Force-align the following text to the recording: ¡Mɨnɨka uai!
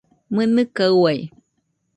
¡Mɨnɨka 0.35 0.85
uai! 0.99 1.19